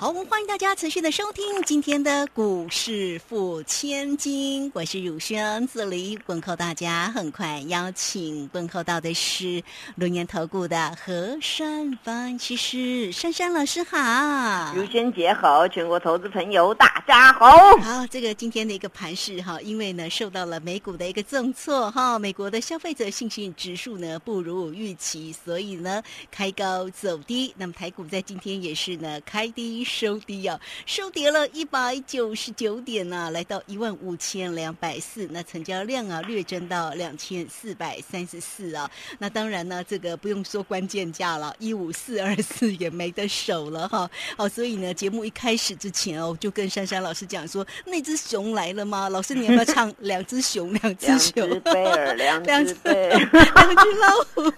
[0.00, 7.12] 好，我们欢迎大家持续的收听今天的股市付千金，我是汝轩，这里问候大家。
[7.14, 9.62] 很快邀请问候到的是
[9.96, 17.50] 龙年投顾的何山分析师珊珊老师好，汝轩姐好，全国投资朋友大家好。
[17.82, 27.52] 好，这个今天的一个盘势哈，因为呢受到了美股的一个重挫哈，美国的消费者信心指数呢不如预期，所以呢开高走低。
[27.58, 29.86] 那么台股在今天也是呢开低。
[29.90, 35.26] 收低啊，收跌了一百九十九点啊，来到一万五千两百四。
[35.32, 38.88] 那成交量啊，略增到两千四百三十四啊。
[39.18, 44.08] 那当然呢，这个不用说关键价了，一五四二四也没得守了哈。
[44.36, 49.08] 好，所以呢，节目一开始之前哦，就跟珊珊老师讲说，那只熊来了吗？
[49.08, 51.34] 老师，你要不要唱两只熊，两只熊？
[51.34, 54.52] 两只贝尔，两只贝，两只老虎。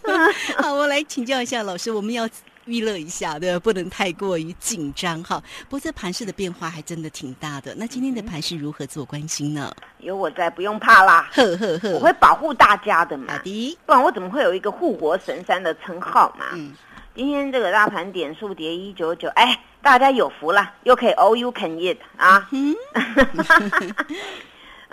[0.59, 2.29] 好，我来请教一下老师，我们要。
[2.65, 3.59] 娱乐一下，对？
[3.59, 5.43] 不能太过于紧张哈。
[5.69, 7.75] 不过这盘市的变化还真的挺大的。
[7.77, 9.75] 那今天的盘市如何自我关心呢？
[9.99, 11.29] 有我在，不用怕啦。
[11.33, 13.35] 呵呵呵，我会保护大家的嘛。
[13.35, 16.47] 好的，不然我怎么会有一个护国神山的称号嘛？
[16.55, 16.73] 嗯。
[17.15, 22.49] 今天这个大盘点数跌一九九，哎，大家有福了，又可以 all you can eat 啊。
[22.53, 22.75] 嗯。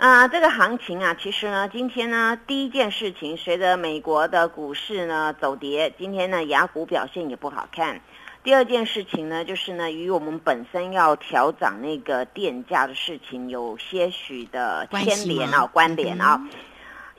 [0.00, 8.00] 啊，这个行情啊，其实呢，今天呢，第一件事情，随着美国的股市呢走跌，今天呢，雅股表现也不好看。
[8.42, 16.40] 第二件事情呢，就是呢，与我们本身要调涨那个电价的事情有些许的牵连啊，关联啊。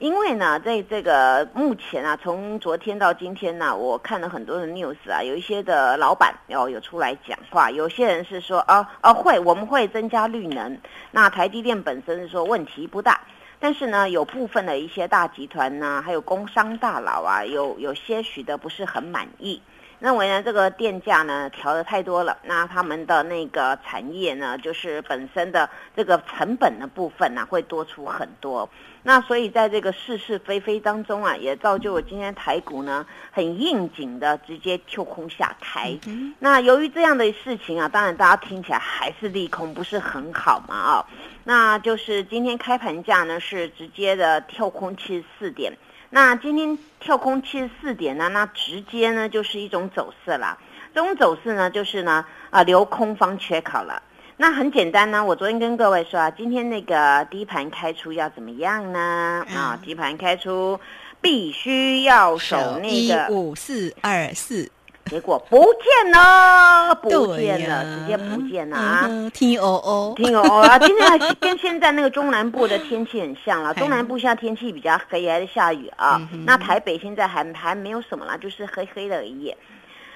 [0.01, 10.75] 因为呢，在这个目前啊，从昨天到今天呢，我看了很多的 news 啊，有一些的老板哦有出来讲话，有些人是说啊啊会我们会增加绿能，
[11.11, 13.21] 那台积电本身是说问题不大，
[13.59, 19.61] 但是呢，有部分的一些大集团呢，还有工商大佬啊，有有些许的不是很满意。
[19.99, 28.67] 认为呢，这个电价呢调的太多了，那他们的那个产业呢，就是本身的这个成本的部分呢，会多出很多。
[29.03, 35.97] 那所以在这个是是非非当中啊，也造就我今天台股呢很应景的直接跳空下开。
[36.39, 41.05] 那由于这样的事情啊，当然大家听起来还是利空，不是很好嘛啊。
[41.43, 45.73] 那就是今天开盘价呢是直接的跳空七十四点。
[46.11, 50.57] 那今天跳空七十四点呢，那直接呢就是一种走势啦。
[50.93, 54.03] 这种走势呢，就是呢啊留空方缺口了。
[54.41, 59.45] 那很简单呢，我昨天跟各位说啊，今天那个低盘开出要怎么样呢？
[59.55, 60.79] 啊，低盘开出
[61.21, 64.67] 必须要守那个五四二四。
[65.05, 69.29] 结果不见了，不见了，直接不见了啊！
[69.31, 70.79] 听哦哦，听哦哦啊！
[70.79, 76.19] 今天跟现在那个中南部的天气很像了， 中南部现在天气比较黑，还在下雨啊。
[76.47, 79.53] 那台北现在还还没有什么了，就是黑黑的而已。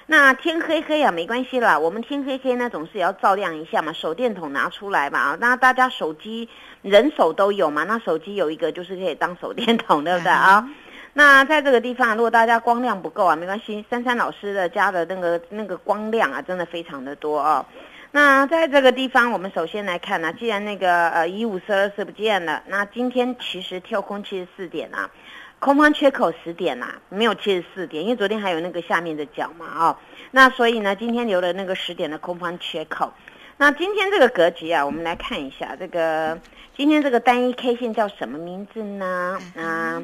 [0.08, 5.38] 那天黑黑啊，没关系啦，我们天黑黑呢，总是也要照亮一下嘛，手电筒拿出来吧啊！
[5.42, 6.48] 那大家手机
[6.84, 10.70] 人手都有嘛，那手机有一个就是可以当手电筒，对不对啊？
[11.14, 17.66] 那在这个地方，如果大家光亮不够啊，没关系，珊珊老师的家的那个那个光亮啊，真的非常的多哦。
[18.12, 25.10] 那在这个地方，我们首先来看呢，既然那个呃一五四二四不见了，那今天其实跳空七十四点啊，
[25.60, 29.98] 空方缺口十点呐，没有七十四点，因为昨天还有那个下面的角嘛哦。
[30.32, 33.12] 那所以呢，今天留了那个十点的空方缺口。
[33.58, 36.38] 那今天这个格局啊，我们来看一下这个
[36.76, 39.40] 今天这个单一 K 线叫什么名字呢？
[39.56, 40.04] 啊。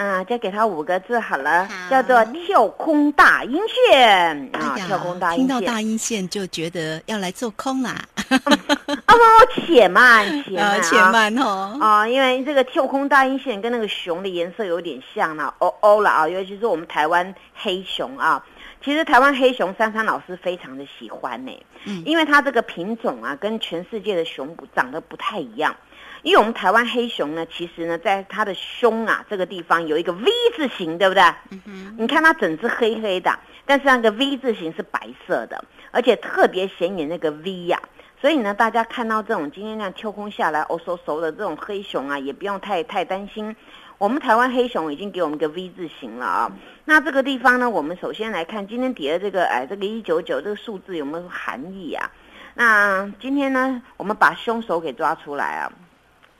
[0.00, 4.74] 啊，再给他五个字好了，叫做跳空大阴线啊！
[4.86, 7.94] 跳空大阴线，听到大阴线就觉得要来做空啦。
[8.32, 9.14] 哦，
[9.54, 11.76] 且慢，且慢，且慢哦。
[11.82, 18.42] 啊，因为这个跳空大阴线跟那个熊的颜色有点像啊，哦哦了啊，尤其是我们台湾黑熊啊。
[18.82, 21.52] 其实台湾黑熊珊珊老师非常的喜欢呢，
[21.84, 25.76] 嗯，因为它这个品种啊，跟全世界的熊长得不太一样。
[26.22, 31.22] 因为我们台湾黑熊呢，其实呢，在它的胸啊这个地方有一个 V 字形，对不对？
[31.64, 37.80] 嗯你看它整只黑黑的，但是那个 V 字形是白色的，而且特别显眼那个 V 呀。
[38.20, 43.56] 所以呢，大家看到这种今天这样跳空下来、哦嗖嗖的这种黑熊啊，也不用太太担心。
[43.96, 46.52] 我们台湾黑熊已经给我们个 V 字形了啊。
[46.84, 52.10] 那这个地方呢，我们首先来看今天叠的这个哎，这个一九九这个数字有没有含义啊？
[52.54, 55.72] 那今天呢，我们把凶手给抓出来啊。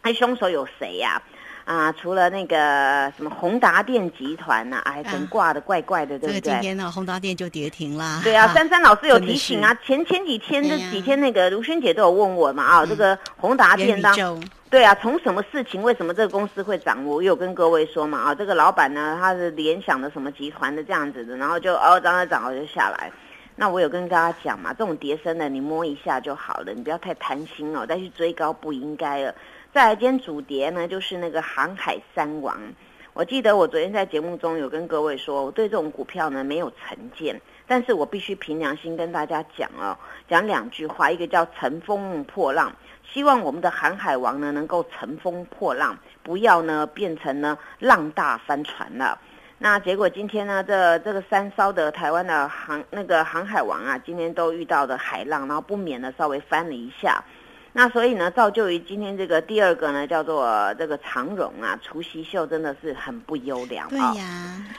[0.02, 1.20] 那凶手有谁呀？
[1.67, 6.41] 啊，除了那个什么宏达电集团呐、啊，哎，整挂的怪怪的，对不对？
[6.41, 8.20] 这个今天呢，宏达电就跌停啦。
[8.25, 17.05] 对啊，哈珊珊老师有提醒啊，前前几天这几天那个卢萱姐都有问我嘛啊，这个宏达元电当宇宙对啊，从什么事情，为什么这个公司会涨？
[17.05, 23.12] 我有跟各位说嘛啊，这个老板呢，他是联想的什么集团的这样子的，然后就哦涨涨涨我就下来。
[23.55, 29.35] 那我有跟大家讲嘛，这种跌升的你摸一下就好了，你不要太贪心哦，再去追高不应该了。
[29.72, 32.58] 再来，今天主碟呢，就是那个航海三王。
[33.12, 39.96] 我记得我昨天在节目中有跟各位说，我对这种股票呢没有成见，但是我必须凭良心跟大家讲哦，
[40.28, 42.75] 讲两句话，一个叫乘风破浪，
[43.05, 49.20] 希望我们的航海王呢能够乘风破浪，不要呢变成呢浪大翻船了。
[49.58, 57.22] 那结果今天呢，这这个三艘的台湾的航那个航海王啊，今天都遇到的海浪，然后不免呢稍微翻了一下。
[57.72, 64.25] 那所以呢，造就于今天这个第二个呢，叫做这个长荣啊，除夕秀真的是很不优良对啊、呀，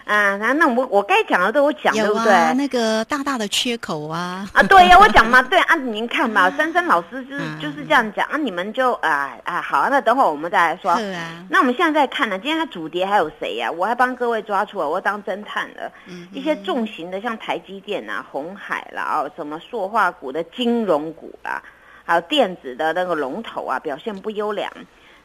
[0.03, 2.33] 啊，那那我我该讲的都我讲，对不对？
[2.33, 10.95] 啊，那个大大的缺口啊，啊，对呀，我讲嘛， 对啊，您看嘛，珊珊老师就是嗯就是这样讲啊，你们就啊啊好，那等会儿我们再来说。
[10.97, 15.91] 是啊，那我们现在在看呢，今天它主跌还有谁呀、我还帮各位抓出来，我当侦探了。
[16.07, 21.61] 嗯一些重型的，像台积电啊、红海啦，哦，什么塑化股的金融股啦，
[22.11, 24.69] 还有电子的那个龙头啊，表现不优良。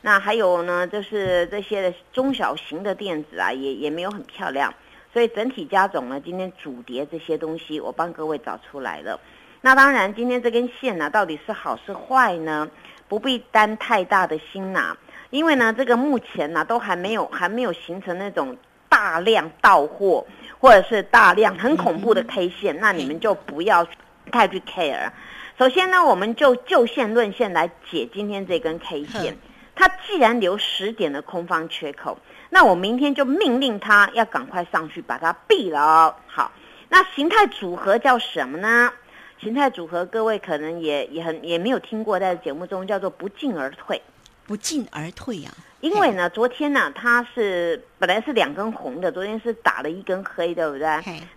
[0.02, 4.72] 那还有呢，就是这些的中小型的电子啊，也也没有很漂亮。
[5.12, 9.18] 所以整体加总呢，今天主跌这些东西，我帮各位找出来了。
[9.62, 12.68] 那当然，今天这根线呢、到底是好是坏呢？
[13.08, 14.96] 不必担太大的心呐、
[15.30, 18.56] 因为呢，这个目前呢、都还没有还没有形成那种
[18.88, 20.24] 大量到货
[20.60, 23.84] 或者是大量很恐怖的 K 线，那你们就不要
[24.30, 25.10] 太去 care。
[25.58, 29.38] 首先呢，我们就就线论线来解今天这根 K 线。
[29.74, 32.18] 它既然留十点的空方缺口，
[32.50, 36.14] 那我明天就命令它要赶快上去把它闭了哦。
[36.26, 36.52] 好，
[36.90, 38.92] 那形态组合叫什么呢？
[39.40, 44.02] 形态组合，各位可能也也很也没有听过，在节目中叫做不进而退。
[44.46, 45.50] 不进而退呀，
[45.86, 50.88] 因为呢，昨天呢，它是本来是两根红的，昨天是打了一根黑，对不对？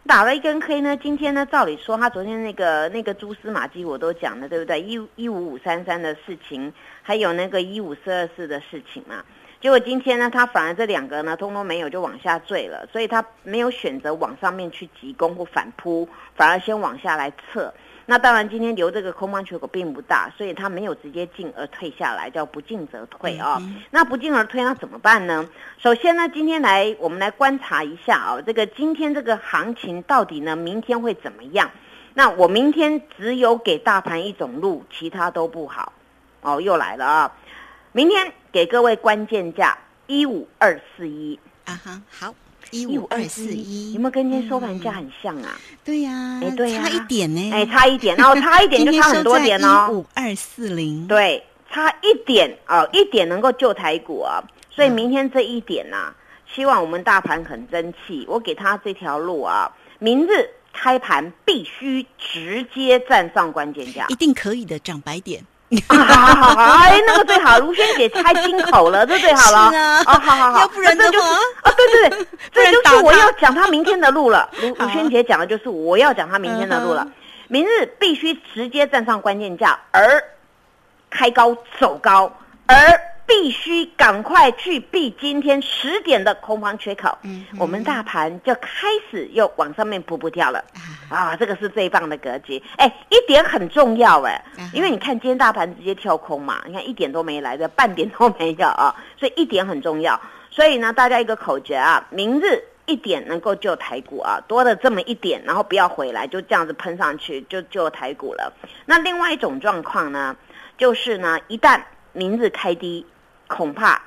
[0.08, 4.82] 打了一根黑呢，今天呢，照理说，它昨天那个那个蛛丝马迹我都讲了，对不对？
[4.82, 6.74] 一一五五三三的事情，
[7.04, 9.24] 还有那个一五四二四的事情嘛。
[9.62, 17.72] 结果今天呢，它反而这两个呢，通通没有，就往下坠了，所以它没有选择往上面去急攻或反扑，反而先往下来测。
[18.10, 25.48] 那当然，今天留这个空方缺口并不大，所以它没有直接进而退下来，叫不进则退啊、嗯那不进而退，那怎么办呢？
[25.78, 31.70] 首先呢，今天来我们来观察一下啊、这个今天这个行情到底呢，明天会怎么样？
[32.16, 35.94] 那我明天只有给大盘一种路，其他都不好。
[36.42, 37.32] 哦，又来了啊！
[37.92, 39.78] 明天给各位关键价
[40.08, 42.34] 一五二四一，啊哈，好，
[42.72, 45.56] 一五二四一，有没有跟今天收盘价很像啊？
[45.84, 49.90] 对呀哎，对呀差一点呢，哎，差一点，然后 差一点就差很多点哦。
[49.92, 54.44] 五二四零，对，差一点哦，一点能够救台股啊。
[54.70, 56.14] 所以明天这一点呐、
[56.54, 58.26] 希望我们大盘很争气。
[58.30, 64.16] 我给他这条路啊，明日开盘必须直接站上关键价一。
[64.16, 65.44] 定可以的，涨白点，
[65.88, 69.70] 啊好好好，哎，那个最好，卢萱姐开金口了，这最好了。
[69.72, 71.20] 是啊哦，好好好，要不然的话
[71.64, 74.50] 哦，对对对， 不这就是我要讲他明天的路了。
[74.62, 77.14] 卢 好卢萱姐讲的就是我要讲他明天的路了嗯。
[77.48, 80.24] 明日必须直接站上关键价，而
[81.10, 82.32] 开高走高，
[82.68, 82.76] 而
[83.26, 87.18] 必须赶快去避今天十点的空方缺口。
[87.24, 90.64] 嗯我们大盘就开始又往上面噗噗跳了。
[91.10, 92.62] 啊，啊，这个是最棒的格局。
[92.78, 94.44] 哎，一点很重要哎
[94.74, 100.20] 因为你看今天大盘直接跳空嘛，你看一点都没来的，半点都没有啊，所以一点很重要。
[100.60, 108.52] 所以呢，大家一个口诀啊，明日一点能够救台股啊，多的这么一点，然后不要回来，就这样子喷上去就救台股了。
[108.86, 110.36] 那另外一种状况呢，
[110.78, 113.06] 就是呢，一旦明日开低，
[113.48, 114.02] 恐怕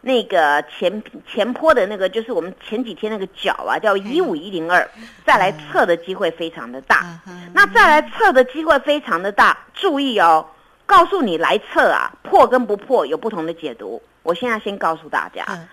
[0.00, 4.88] 那个前前坡的那个，就是我们前几天那个角啊，叫一五一零二，
[5.26, 7.04] 再来测的机会非常的大。
[7.52, 10.46] 那再来测的机会非常的大，注意哦，
[10.86, 14.00] 告诉你来测啊，破跟不破有不同的解读。
[14.22, 15.66] 我现在先告诉大家，嗯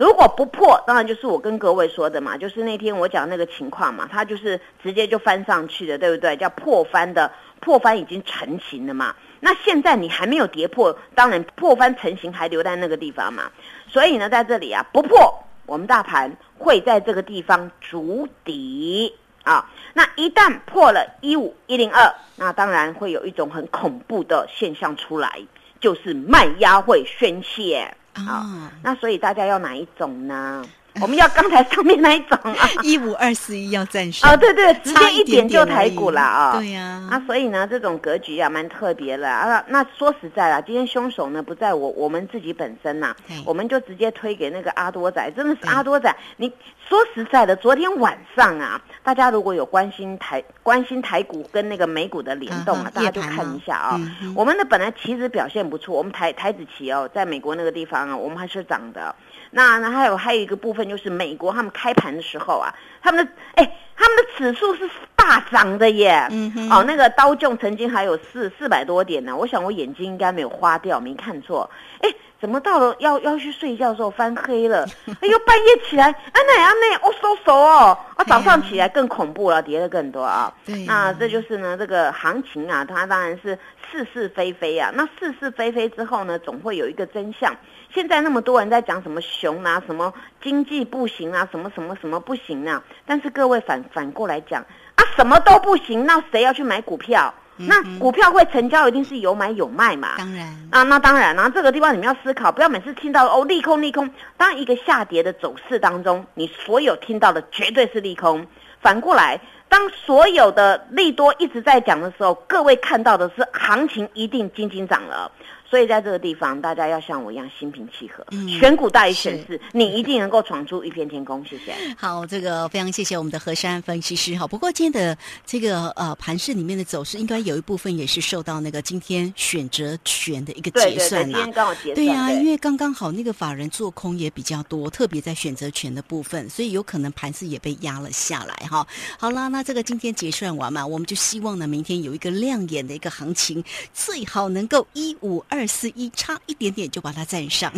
[0.00, 6.34] 如果不破，当然就是我跟各位说的嘛，就是那天我讲那个情况嘛，它就是直接就翻上去的，对不对？
[6.38, 7.30] 叫破翻的，
[7.60, 9.14] 破翻已经成型了嘛。
[9.40, 13.50] 那现在你还没有跌破，当然破翻成型还留在那个地方嘛。
[13.88, 19.68] 所以呢，在这里啊，不破，我们大盘会在这个地方筑底啊。
[19.92, 25.42] 那一旦破了一五一零二，那当然会有一种很恐怖的现象出来，
[25.78, 27.94] 就是卖压会宣泄。
[28.26, 30.64] 啊啊，那所以大家要哪一种呢？
[31.00, 36.58] 我们要刚才上面那一种啊， 一五二四一要暂时 哦，对对，直差接一点就台股了啊。
[36.58, 39.64] 对呀，啊，所以呢，这种格局啊，蛮特别的啊。
[39.68, 46.14] 那说实在啦，今天凶手呢不在我我们自己本身呐对，我们就直接推给那个阿多仔，真的是阿多仔。
[46.38, 46.52] 你
[46.90, 59.14] 说实在的，昨天晚上啊，大家如果有关心台关心台股跟那个美股的联动啊，嗯大家就看一下啊、嗯我们的本来其实表现不错，我们台台子期哦，在美国那个地方啊，我们还是涨的。
[59.52, 66.28] 那那还有还有一个部分就是美国他们开盘的时候啊，他们的哎他们的指数是大涨的耶。
[66.70, 71.70] 哦，那个刀琼曾经还有四四百多点呢，我想我眼睛应该没有花掉，没看错。
[72.00, 72.08] 哎，
[72.40, 74.86] 怎么到了要要去睡觉的时候翻黑了？
[75.20, 80.52] 哎呦，半夜起来，啊那啊那，哦收手哦，啊早上起来更恐怖了，跌的更多啊。
[80.64, 83.58] 对那这就是呢这个行情啊，它当然是
[83.92, 84.90] 是是非非啊。
[84.94, 87.54] 那是是非非之后呢，总会有一个真相。
[87.92, 94.62] 现在那么多人在讲什么熊啊，什么经济不行啊，什么什么什么不行啊，但是各位反反过来讲
[94.94, 97.34] 啊，什么都不行，那谁要去买股票？
[97.66, 100.16] 那股票会成交，一定是有买有卖嘛。
[100.16, 104.08] 当然啊，那当然，然后这个地方你们要思考，不要每次听到哦利空利空。
[104.36, 108.46] 当一个下跌的走势当中，你所有听到的绝对是利空。
[108.80, 109.38] 反过来，
[109.70, 115.32] 当所有的利多一直在讲的时候，各位看到的是行情一定金金涨了。
[115.70, 121.44] 所以在这个地方，大家要像我一样心平气和，嗯选股大于选市，你一定能够闯出一片天空。
[121.44, 121.72] 谢谢。
[121.96, 124.44] 好，这个非常谢谢我们的何山分析师哈。
[124.48, 131.52] 不过今天的这个呃盘市里面的走势，应该有一部分也是受到那个今天选择权的一个对对对，结算啦今天。
[131.52, 131.94] 刚好结算。
[131.94, 138.84] 对呀、对因为刚刚好那个法人做空也比较多，特别在选择权的部分，所以有可能盘势也被压了下来哈。
[139.20, 143.62] 好啦，那这个今天结算完嘛，我们就希望呢明天有一个亮眼的一个行情，
[143.92, 147.70] 最好能够一五二四一，差一点点就把它站上。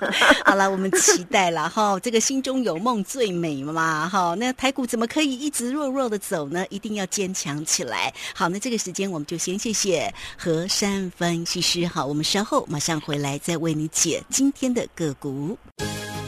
[0.44, 4.36] 好了，我们期待了哈，这个心中有梦最美嘛哈。
[4.38, 6.62] 那台股怎么可以一直弱弱的走呢？
[6.68, 8.12] 一定要坚强起来。
[8.34, 11.86] 好，那这个时间我们就先谢谢何山分析师。
[11.86, 15.56] 好，我们稍后马上回来再为你解今天的个股。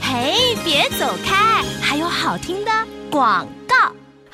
[0.01, 2.71] 嘿，别走开，还有好听的
[3.11, 3.47] 广。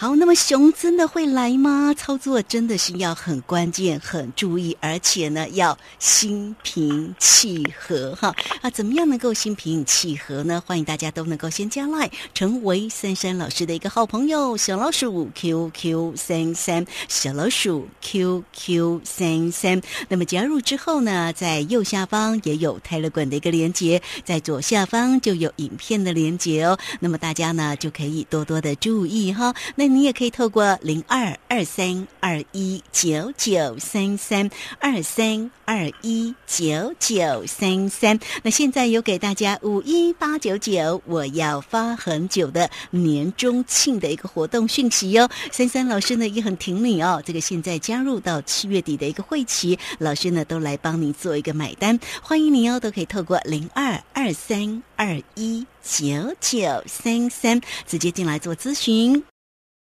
[0.01, 1.93] 好，那么熊真的会来吗？
[1.93, 8.71] 操作真的是要很关键、很注意，而且呢要心平气和哈啊！
[8.71, 10.63] 怎么样能够心平气和呢？
[10.65, 19.83] 欢迎大家都能够先加 line，成为珊珊老师的一个好朋友，小老鼠 QQ 三三，小老鼠 QQ 三三。
[20.09, 26.79] 那么加入之后呢，在右下方也有泰勒管的一个连接，在左下方就有影片的连接哦。
[27.01, 29.53] 那么大家呢就可以多多的注意哈。
[29.75, 38.19] 那你也可以透过零二二三二一九九三三二三二一九九三三。
[38.43, 45.29] 那现在有给大家五一八九九，我要发很久的年终庆的一个活动讯息哦。
[45.51, 59.23] 三三老师呢也很挺你哦，这个现在加入到七月底的一个会期，老师呢都来帮你做一个买单，欢迎你哦，都可以透过零二二三二一九九三三直接进来做咨询。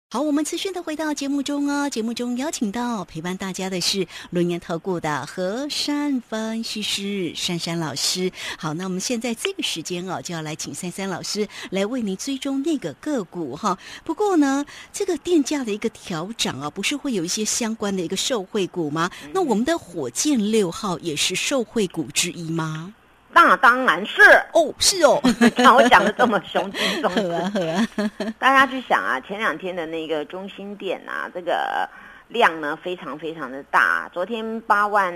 [0.10, 1.90] 好，我们持续的回到节目中哦。
[1.90, 8.32] 节目中邀请到陪伴大家的是轮研投顾的何山分析师珊珊老师。
[8.58, 13.78] 好，那我们现在这个时间哦，就要来请珊珊老师来为您追踪那个个股哈。
[14.06, 19.12] 不过呢，这个电价的一个调涨啊，不是会有一些相关的一个受惠股吗？
[19.34, 22.94] 那我们的火箭六号也是受惠股之一吗？
[23.38, 24.20] 那当然是。
[24.52, 25.22] 哦，是哦，
[25.56, 27.14] 看 我讲的这么雄心壮
[27.54, 31.88] 志， 大家去想啊，前两天的那个中心店啊，这个
[32.30, 35.14] 量呢非常非常的大，昨天八万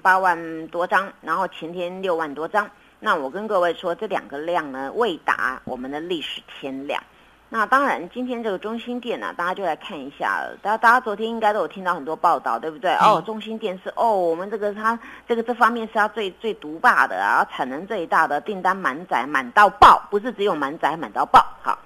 [0.00, 2.70] 八万多张，然后前天六万多张。
[3.00, 7.02] 那我跟各位说，这两个量呢未达我们的历史天量。
[7.50, 10.54] 那当然，今天这个中心店呢、大家就来看一下了。
[10.60, 12.94] 大家大家昨天应该都有听到很多报道，对不对？
[12.96, 21.42] 哦，中心店是哦，我们这个它这个这方面是它最最独霸的啊，产能最大的，订单满载满到爆，不是只有满载满到爆。
[21.62, 21.78] 好，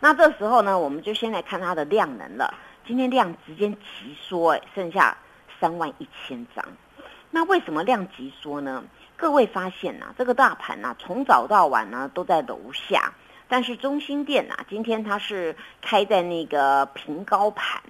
[0.00, 2.52] 那这时候呢，我们就先来看它的量能了。
[2.84, 5.16] 今天量直接急缩，哎，剩下
[5.60, 6.64] 三万一千张。
[7.30, 8.82] 那为什么量急缩呢？
[9.16, 13.12] 各位发现呐、这个大盘呐、从早到晚呢都在楼下，
[13.48, 17.80] 但是中心店呐、今天它是开在那个平高盘，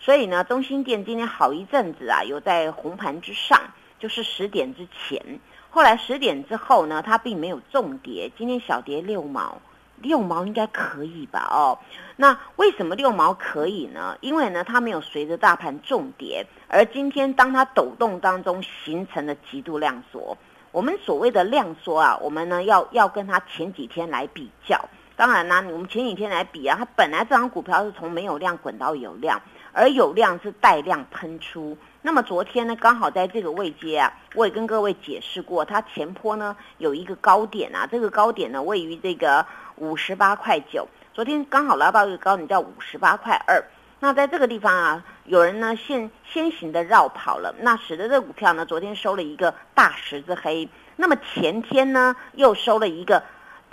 [0.00, 3.60] 所以呢，中心店今天好一阵子啊，有在红盘之上，
[3.98, 5.40] 就是十点之前。
[5.70, 9.60] 后来十点之后呢，它并没有重跌，今天小跌六毛，
[10.00, 11.46] 六毛应该可以吧？
[11.50, 11.78] 哦，
[12.16, 14.16] 那为什么六毛可以呢？
[14.20, 20.36] 因为呢，它没有随着大盘重跌，而今天当它抖动当中形成了极度量缩。
[20.72, 24.88] 我们所谓的量缩啊，我们呢要要跟它前几天来比较。
[25.16, 29.40] 当然啦，我们前几天来比啊，它本来这张股票是从没有量滚到有量，
[29.72, 31.76] 而有量是带量喷出。
[32.02, 39.46] 那么昨天呢，刚好在这个位阶啊，我也跟各位解释过，它前坡呢有一个高点啊，这个高点呢位于这个
[39.76, 40.86] 五十八块九。
[41.14, 43.64] 昨天刚好拉到一个高点叫五十八块二。
[43.98, 50.68] 那在这个地方啊，有人呢先先行的绕跑了，那使得这股票呢昨天收了一个大十字黑。
[50.96, 53.22] 那么前天呢又收了一个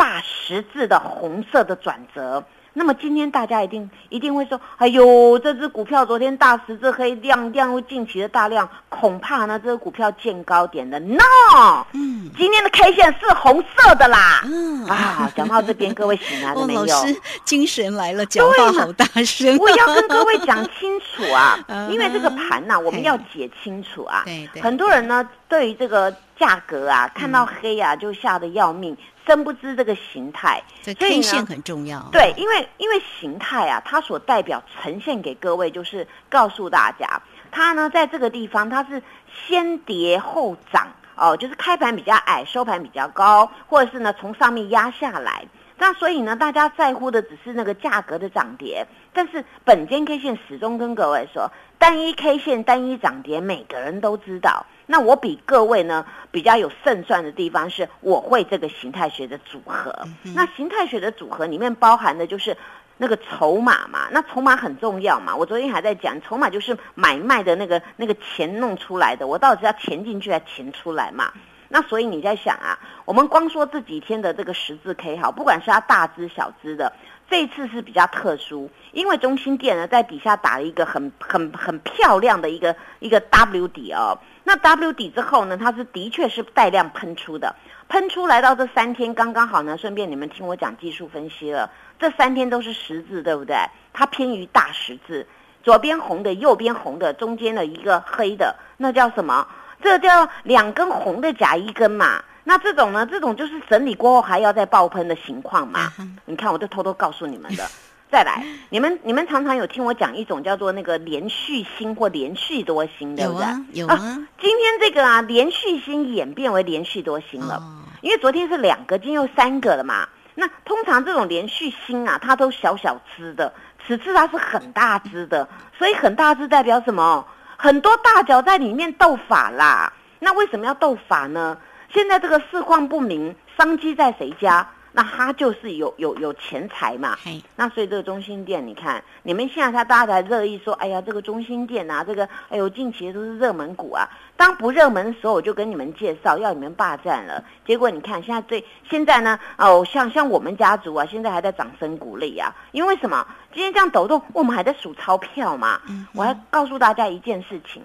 [0.04, 2.44] 大十字的红色的转折。
[2.74, 11.00] 那么今天大家一定一定会说，哎呦，这只股票昨天大十字黑量量又近期的大量，恐怕呢这个股票见高点的。
[11.00, 14.42] No，嗯，今天的 K 线是红色的啦。
[14.44, 16.84] 嗯啊，讲到这边，各位醒来了 没有？
[16.86, 19.56] 老师精神来了，讲话好大声。
[19.58, 21.58] 我要跟各位 讲清楚啊，
[21.90, 24.24] 因为这个盘呐，我们要解清楚啊。
[24.26, 24.62] 对对。
[24.62, 28.98] 很多人呢，对于这个价格啊，看到黑啊就吓得要命。
[29.26, 32.06] 深不知这个形态，这 K 线很重要。
[32.12, 39.02] 对，因为因为形态啊，它所代表呈现给各位，就是告诉大家，它呢在这个地方，它是
[39.48, 45.46] 先跌后涨哦，就是开盘比较矮，收盘比较高，或者是呢从上面压下来。
[45.78, 51.50] 那所以呢，大家在乎的只是那个价格的涨跌，但是本间 K 线始终跟各位说，
[51.84, 54.66] 单一 K 线单一涨跌，每个人都知道。
[54.86, 59.94] 那我比各位呢比较有胜算的地方是，我会这个形态学的组合。
[60.34, 62.56] 那形态学的组合里面包含的就是
[62.96, 65.36] 那个筹码嘛，那筹码很重要嘛。
[65.36, 71.34] 我昨天还在讲，筹码就是买卖的那个那个钱弄出来的，我到底是要钱进去还是钱出来嘛？
[71.68, 76.94] 那所以你在想啊，我们光说这几天的这个十字 K 好，不管是它大支小支的。
[77.34, 84.16] 这次是比较特殊，因为中心店呢在底下打了一个很很很漂亮的一个一个 W 底哦。
[84.44, 87.56] 那 W 底之后呢，它是的确是带量喷出的，
[87.90, 89.76] 喷出来到这三天刚刚好呢。
[89.80, 93.56] 顺便你们听我讲技术分析了，这三天都是十字，对不对？
[93.94, 95.26] 它偏于大十字，
[95.64, 99.48] 左边红的，右边红的，中间的一个黑的，那叫什么？
[99.82, 102.24] 这叫两根红的夹一根嘛。
[102.44, 103.06] 那这种呢？
[103.06, 105.92] 这种就是整理过后还要再爆喷的情况嘛？
[106.26, 107.66] 你看，我都偷偷告诉你们的。
[108.12, 113.48] 再来，你们你们常常有听我讲一种叫做那个连续星或连续多星，对不对？
[113.72, 113.98] 有啊，
[114.40, 117.60] 今天这个啊，连续星演变为连续多星了，
[118.02, 120.08] 因为昨天是两个，今天又三个了嘛。
[120.36, 123.52] 那通常这种连续星啊，它都小小只的，
[123.88, 127.26] 此次它是很大只的，所以很大只代表什么？
[127.58, 129.92] 很多大脚在里面斗法啦。
[130.20, 131.58] 那为什么要斗法呢？
[131.94, 134.68] 现在这个市况不明，商机在谁家？
[134.96, 137.18] 那他就是有有有钱财嘛。
[137.56, 144.08] 那所以这个中心店，你看，你们现在他大家才热议说，哎呀，这个中心店啊，这个，哎呦，近期都是热门股啊。
[144.38, 147.44] 当不热门的时候，我就跟你们介绍，要你们霸占了。
[147.66, 152.54] 结果你看，现在最现在呢，哦，像像我们家族啊，现在还在掌声鼓励啊。
[152.72, 153.26] 因为什么？
[153.54, 155.80] 今天这样抖动，我们还在数钞票嘛。
[156.14, 157.82] 我还告诉大家一件事情，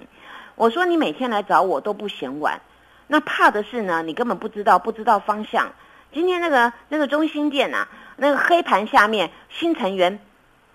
[0.55, 2.61] 我说你每天来找我都不嫌晚。
[3.09, 5.73] 那怕的是呢，你根本不知道，不知道方向。
[6.13, 10.19] 今天那个那个中心店呐，那个黑盘下面新成员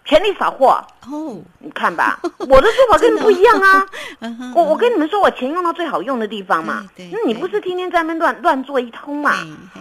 [0.06, 3.86] 全力扫货哦，你看吧，我的做法跟你不一样啊。
[4.54, 6.86] 我我跟你们说，我钱用到最好用的地方嘛。
[6.98, 9.32] 那你不是天天在那乱乱做一通嘛？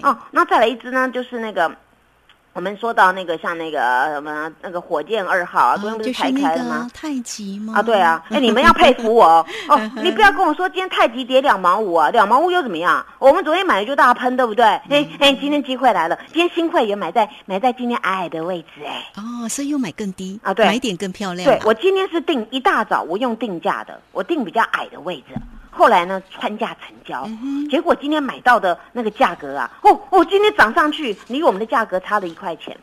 [0.02, 1.74] 哦，那再来一只呢，就是那个。
[2.54, 3.78] 我们说到那个像那个
[4.12, 6.90] 什么那个火箭二号啊，昨天不是才开了吗？
[6.92, 7.74] 太极吗？
[7.76, 9.24] 啊，对啊，哎，你们要佩服我
[9.68, 9.90] 哦！
[10.02, 13.04] 你不要跟我说今天太极跌两毛五啊，两毛五又怎么样？
[13.18, 14.64] 我们昨天买的就大喷，对不对？
[14.64, 20.52] 哎哎，今天机会来了，今天新会员买在买在今天矮矮的位置，哎，哦，所以又买更低啊？
[20.52, 21.46] 对，买点更漂亮。
[21.48, 25.34] 对我今天是定一大早，我用定价的，我定比较矮的位置。
[25.74, 27.26] 后来呢，穿价成交，
[27.70, 32.76] 结果今天买到的那个价格啊，哦哦，今天涨上去，离我们的价格差了一块钱，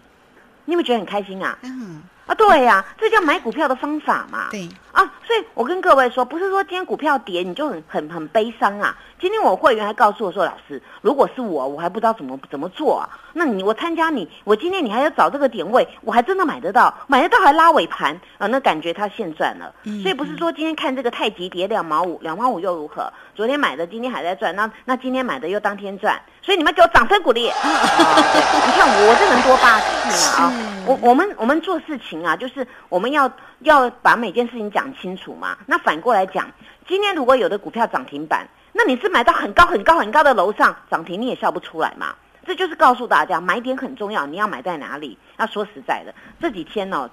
[0.65, 1.57] 你有没有觉得很开心啊？
[1.61, 2.01] 嗯。
[2.25, 4.49] 啊，对呀，这叫买股票的方法嘛。
[4.51, 8.95] 对啊，所以我跟各位说，不是说今天股票跌你就很很很悲伤啊。
[9.19, 13.09] 今天我会员还告诉我说，老师，如果是我，我还不知道怎么怎么做啊。
[13.33, 19.73] 那你我参加你，我今天你还要找这个点位，我还真的买得到，买得到还拉尾盘啊，那感觉他现赚了。
[20.01, 23.11] 所以不是说今天看这个太极跌两毛五，两毛五又如何？
[23.35, 26.19] 昨天买的今天还在赚，那那今天买的又当天赚。
[26.41, 27.51] 所以你们给我掌声鼓励。
[27.53, 30.53] 你看我这人多霸气嘛啊！
[30.87, 33.29] 我我们我们做事情啊，就是我们要
[33.59, 35.57] 要把每件事情讲清楚嘛。
[35.67, 36.49] 那反过来讲，
[36.87, 38.47] 今天如果有的股票涨停板，
[38.79, 42.15] 那你是买到很高很高很高的楼上涨停，你也笑不出来嘛。
[42.45, 45.17] 这就是告诉大家，买点很重要，你要买在哪里？
[45.35, 47.11] 那说实在的，这几天呢，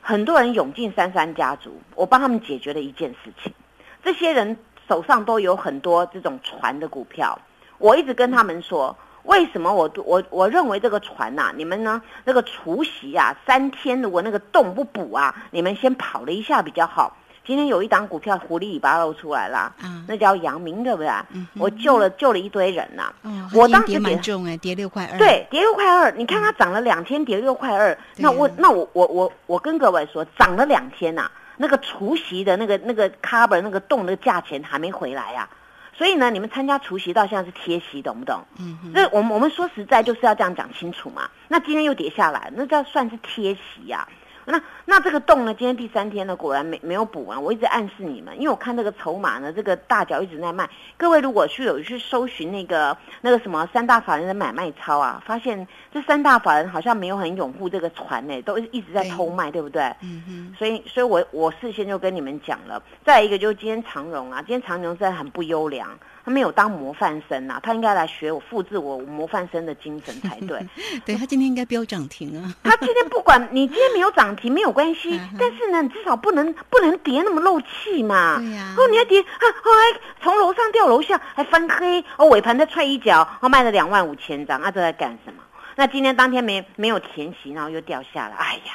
[0.00, 3.54] 很多人涌进三三家族，我帮他们解决了一件事情。
[4.02, 4.58] 这些人
[4.88, 7.38] 手上都有很多这种船的股票。
[7.78, 17.16] 我一直跟他们说，为什么我我我认为这个船呐、你们呢那个除夕啊，三天如果那个洞不补啊，你们先跑了一下比较好。
[17.48, 21.08] 今天有一档股票狐狸尾巴露出来啦，啊那叫阳明，对不对？
[21.30, 25.16] 嗯我救了救了一堆人呐、哦，我当时跌蛮重哎，跌六块二。
[25.16, 27.96] 对，跌六块二，你看它涨了两天，跌六块二。
[28.16, 35.48] 那我那我我我我跟各位说，涨了两天呐、那个除夕的那个那个 cover 那个洞的价钱还没回来呀、
[35.96, 38.44] 所以呢，你们参加除夕到现在是贴息，懂不懂？
[38.58, 41.30] 嗯哼，那我们我们说实在就是要这样讲清楚嘛。
[41.48, 44.06] 那今天又跌下来，那叫算是贴息呀、
[44.50, 45.52] 那那这个洞呢？
[45.52, 47.42] 今天第三天呢，果然没没有补完。
[47.42, 50.68] 我一直暗示你们，因为我看这个筹码呢，这个大脚一直在卖。
[50.96, 59.82] 各位如果去有去搜寻那个那个什么三大法人的买卖超啊，发现这三大法人好像没有很拥护这个船呢，都一直在偷卖，对不对？
[60.00, 62.82] 嗯哼，所以，所以我我事先就跟你们讲了。
[63.04, 65.90] 再一个就是今天长荣啊，今天长荣真的很不优良，
[66.28, 70.60] 他没有当模范生呐、他应该来学我复制我模范生的精神才对。
[71.06, 72.54] 对他今天应该飙涨停啊。
[72.62, 78.36] 他今天不管你今天没有涨停没有关系 但是呢，你至少不能不能跌那么漏气嘛。
[78.36, 85.42] 对呀哦，你要跌，啊，后来从楼上掉楼下，还翻黑，哦，尾盘再踹一脚，哦，卖了两万五千张，啊，这在干什么？
[85.76, 88.72] 那今天当天没没有填息，然后又掉下来，哎呀，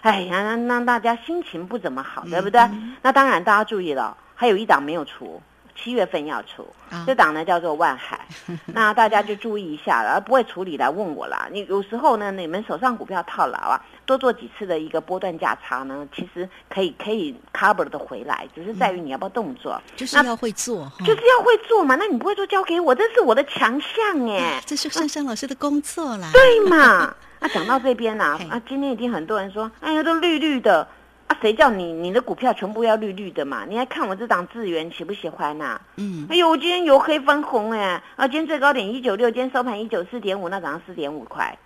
[0.00, 2.60] 哎呀，让让大家心情不怎么好，对不对？
[2.62, 5.40] 嗯那当然大家注意了，还有一档没有出。
[5.76, 8.26] 七月份要出，啊这档呢叫做万海，
[8.72, 11.48] 那大家就注意一下了，不会处理来问我啦。
[11.52, 21.04] 你有时候呢，你们手上股票套牢啊，多做几次的一个波段价差呢，其实可以可以 cover 的回来，只是在于你要不要动作，那就是要会做哈。
[21.04, 21.94] 就是要会做嘛。
[21.96, 24.60] 那你不会做交给我，这是我的强项哎。
[24.64, 26.30] 这是珊珊老师的工作啦。
[26.32, 27.14] 对嘛？
[27.38, 30.88] 那 讲到这边呐、嘿啊，今天已经很多人说，哎呀，都绿绿的
[31.28, 33.64] 啊，谁叫你你的股票全部要绿绿的嘛？
[33.68, 41.58] 你还看我这档智源喜不喜欢呐、嗯，哎呦，我今天由黑翻红哎，啊，今天最高点一九六，今天收盘一九四点五，那涨到四点五块。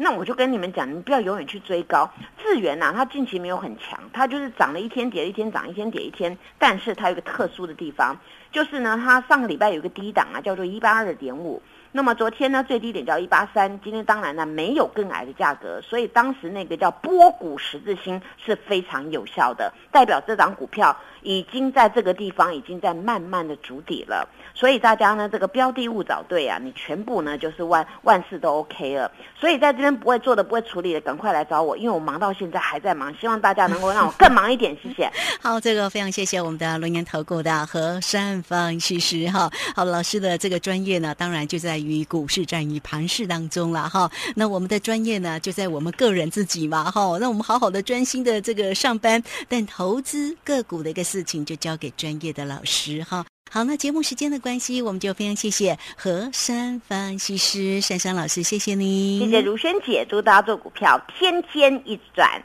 [0.00, 2.08] 那我就跟你们讲，你们不要永远去追高。
[2.40, 6.38] 智源呐、它近期没有很强，它就是涨了一天跌了一天，涨一天跌一天。
[6.56, 8.16] 但是它有一个特殊的地方，
[8.52, 11.60] 就是呢，它上个礼拜有一个低档啊，叫做一八二点五。
[11.90, 24.28] 那么昨天呢，最低点叫一八三，今天当然呢没有更矮的价格，所以当时那个叫波谷十字星是非常有效的，代表这档股票已经在这个地方已经在慢慢的筑底了。
[24.54, 29.10] 所以大家呢，这个标的物找对啊，你全部呢就是万万事都 OK 了。
[29.38, 35.08] 所以在这边不会做的、不会处理的，赶快来找我，因为我忙到现在还在忙，希望大家能够让我更忙一点，谢谢。
[35.40, 39.48] 好，这个非常谢谢我们的龙岩投顾的何山方其实哈。
[39.76, 44.10] 好，老师的这个专业呢，当然就在于股市战与盘市当中了哈。
[44.34, 47.16] 那我们的专业呢，就在我们个人自己嘛哈。
[47.20, 53.24] 那我们好好的专心的这个上班，但投资个股的一个事情就交给专业的老师哈。
[53.50, 62.42] 好，那节目时间的关系，我们就非常谢谢何山分析师珊珊老师，谢谢你，谢谢如萱姐，祝大家做股票天天一直赚。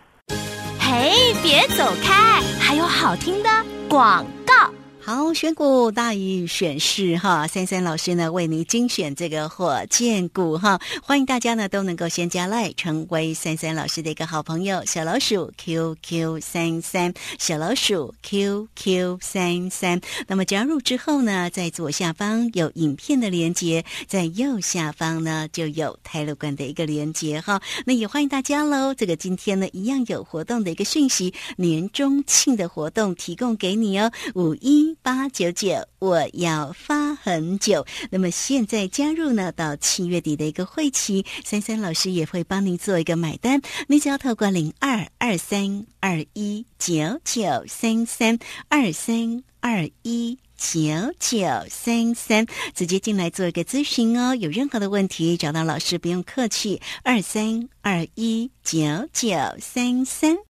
[0.80, 3.49] 嘿，别走开，还有好听的
[3.89, 4.73] 广告。
[5.05, 19.99] 好，选股大于选市哈，三三老师呢为您精选这个火箭股哈，欢迎大家呢都能够先加赖，成为三三老师的一个好朋友，小老鼠 QQ 三三，小老鼠 QQ 三三。
[20.25, 28.93] 那么加入之后呢，在左下方有影片的连接，在右下方呢就有泰勒管的一个连接哈，那也欢迎大家喽。
[28.93, 34.92] 这个今天呢一样有活动的一个讯息，年终庆的活动提供给你哦，五一。
[35.01, 37.86] 八九九，我要发很久。
[38.12, 43.62] 那么现在加入呢，到七月底的一个会期，三三老师也会帮您做一个买单。
[43.88, 48.38] 你只要透过零二二三二一九九三三
[48.69, 50.38] 二三二一。
[50.56, 50.79] 九
[51.19, 54.34] 九三三，直接进来做一个咨询哦。
[54.34, 58.79] 有任何的问题，找到老师不用客气，二三二一九
[59.12, 60.52] 九三三。